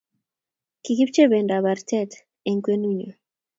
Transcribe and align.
Kikipchei 0.83 1.29
bendab 1.31 1.65
artet 1.71 2.11
eng 2.47 2.61
kwenunyo. 2.63 3.11